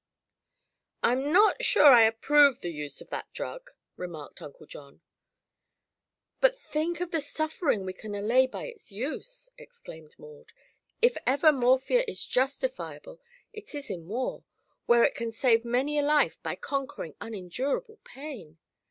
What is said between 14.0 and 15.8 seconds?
war, where it can save